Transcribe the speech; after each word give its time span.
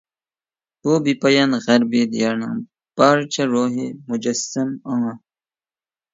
بۇ 0.87 0.95
بىپايان 1.07 1.53
غەربىي 1.65 2.07
دىيارنىڭ 2.13 2.57
بارچە 3.03 3.47
روھى 3.53 3.87
مۇجەسسەم 4.09 4.75
ئاڭا. 4.81 5.15